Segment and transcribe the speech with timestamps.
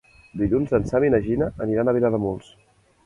[0.41, 2.53] Dilluns en Sam i na Gina aniran a Vilademuls.